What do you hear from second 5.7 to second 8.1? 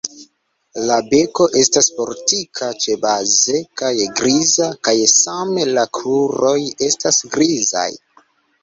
la kruroj estas grizaj.